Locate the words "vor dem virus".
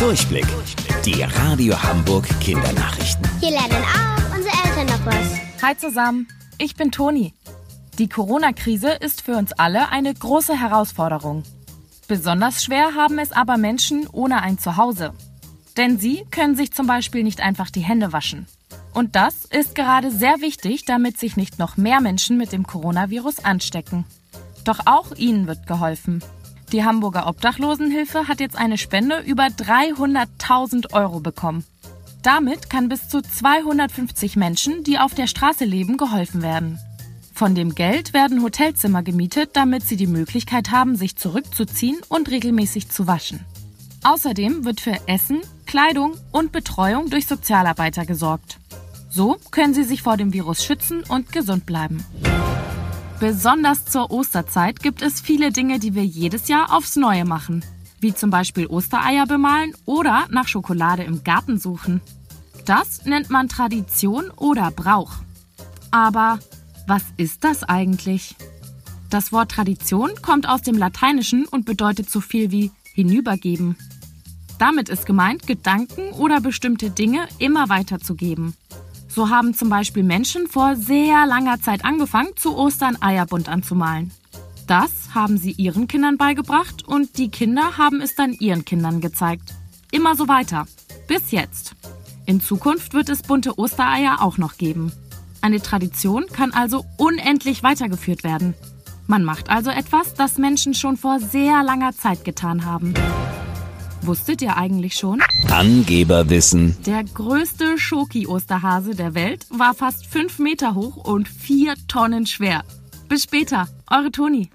50.02-50.64